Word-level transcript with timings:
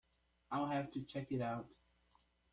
I’ll 0.49 0.65
have 0.65 0.89
to 0.93 1.03
check 1.03 1.31
it 1.31 1.41
out. 1.41 1.67